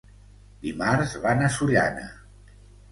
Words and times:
Dimarts 0.63 1.13
van 1.27 1.45
a 1.45 1.53
Sollana. 1.59 2.11